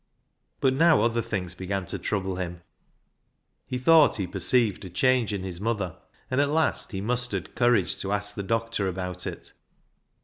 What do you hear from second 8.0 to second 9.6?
ask the doctor about it.